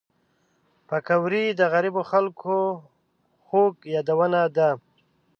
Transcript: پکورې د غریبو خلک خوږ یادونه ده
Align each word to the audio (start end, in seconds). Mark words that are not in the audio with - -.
پکورې 0.87 1.43
د 1.59 1.61
غریبو 1.73 2.01
خلک 2.11 2.35
خوږ 3.47 3.75
یادونه 3.95 4.41
ده 4.55 4.69